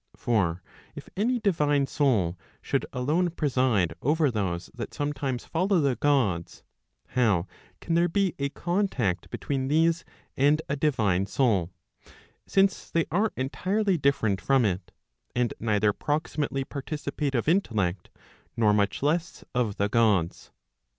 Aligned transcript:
For 0.15 0.63
if 0.95 1.09
any 1.15 1.39
divine 1.39 1.85
soul 1.85 2.35
should 2.59 2.87
alone 2.91 3.29
preside 3.29 3.93
over 4.01 4.31
those 4.31 4.71
that 4.73 4.95
sometimes 4.95 5.45
follow 5.45 5.79
the 5.79 5.95
Gods, 5.95 6.63
how 7.09 7.45
can 7.81 7.93
there 7.93 8.09
be 8.09 8.33
a 8.39 8.49
contact 8.49 9.29
between 9.29 9.67
these 9.67 10.03
and 10.35 10.59
a 10.67 10.75
divine 10.75 11.27
soul, 11.27 11.69
since 12.47 12.89
they 12.89 13.05
are 13.11 13.31
entirely 13.37 13.95
different 13.95 14.41
from 14.41 14.65
it, 14.65 14.91
and 15.35 15.53
neither 15.59 15.93
proximately 15.93 16.63
participate 16.63 17.35
of 17.35 17.47
intellect, 17.47 18.09
nor 18.57 18.73
much 18.73 19.03
less 19.03 19.43
of 19.53 19.75
the 19.77 19.87
Gods. 19.87 20.49